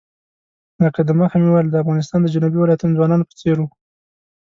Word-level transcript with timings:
لکه 0.83 1.01
د 1.07 1.09
مخه 1.19 1.35
مې 1.41 1.47
وویل 1.49 1.67
د 1.69 1.75
افغانستان 1.83 2.19
د 2.21 2.27
جنوبي 2.33 2.57
ولایتونو 2.59 2.97
ځوانانو 2.97 3.27
په 3.29 3.33
څېر 3.39 3.57
وو. 3.59 3.67